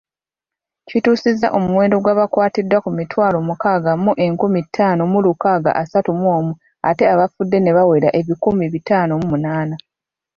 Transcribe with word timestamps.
Kituusizza 0.87 1.47
omuwendo 1.57 1.95
gw’abakwatiddwa 2.03 2.77
ku 2.85 2.89
mitwalo 2.97 3.37
mukaaga 3.47 3.91
mu 4.03 4.11
enkumi 4.25 4.59
ttaano 4.65 5.03
mu 5.11 5.19
lukaaga 5.25 5.71
asatu 5.81 6.11
mu 6.19 6.27
omu 6.37 6.53
ate 6.89 7.03
abafudde 7.13 7.57
ne 7.61 7.71
bawera 7.77 8.09
ebikumi 8.19 8.65
bitaano 8.73 9.11
mu 9.19 9.25
munaana. 9.31 9.75